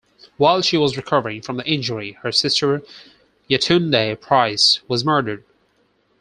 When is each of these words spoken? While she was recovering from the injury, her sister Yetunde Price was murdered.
While 0.37 0.63
she 0.63 0.77
was 0.77 0.97
recovering 0.97 1.43
from 1.43 1.57
the 1.57 1.65
injury, 1.67 2.13
her 2.23 2.31
sister 2.31 2.81
Yetunde 3.47 4.19
Price 4.19 4.79
was 4.87 5.05
murdered. 5.05 5.43